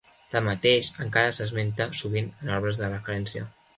Tanmateix, 0.35 0.87
encara 1.05 1.35
s'esmenta 1.39 1.87
sovint 2.01 2.33
en 2.41 2.55
obres 2.59 2.81
de 2.81 2.91
referència. 2.95 3.49